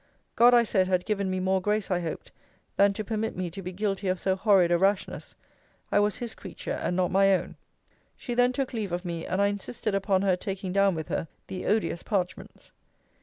[0.35, 2.31] God, I said, had given me more grace, I hoped,
[2.75, 5.35] than to permit me to be guilty of so horrid a rashness,
[5.91, 7.55] I was his creature, and not my own.
[8.17, 11.27] She then took leave of me; and I insisted upon her taking down with her
[11.45, 12.71] the odious parchments.